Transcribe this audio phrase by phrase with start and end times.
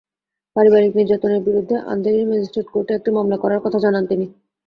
[0.55, 4.25] পারিবারিক নির্যাতনের বিরুদ্ধে আন্ধেরির ম্যাজিস্ট্রেট কোর্টে একটি মামলা করার কথা জানান তিনি।